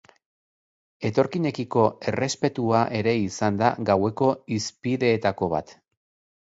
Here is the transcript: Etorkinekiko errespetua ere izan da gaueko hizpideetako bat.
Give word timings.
Etorkinekiko 1.09 1.83
errespetua 2.13 2.81
ere 3.01 3.15
izan 3.27 3.63
da 3.63 3.71
gaueko 3.93 4.33
hizpideetako 4.59 5.55
bat. 5.57 5.79